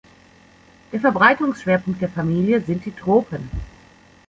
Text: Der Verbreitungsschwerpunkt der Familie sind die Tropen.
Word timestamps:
Der 0.91 0.99
Verbreitungsschwerpunkt 0.99 2.01
der 2.01 2.09
Familie 2.09 2.59
sind 2.61 2.83
die 2.87 2.91
Tropen. 2.91 3.51